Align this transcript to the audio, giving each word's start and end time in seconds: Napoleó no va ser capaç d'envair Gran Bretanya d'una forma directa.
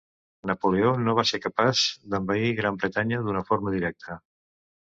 Napoleó 0.51 0.93
no 1.07 1.15
va 1.19 1.25
ser 1.33 1.39
capaç 1.43 1.83
d'envair 2.15 2.49
Gran 2.61 2.81
Bretanya 2.85 3.23
d'una 3.29 3.47
forma 3.51 3.75
directa. 3.79 4.19